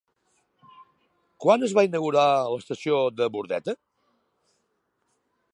[1.45, 3.79] Quan es va inaugurar l'estació de Bordeta?